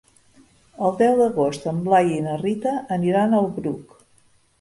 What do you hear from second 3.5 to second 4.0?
Bruc.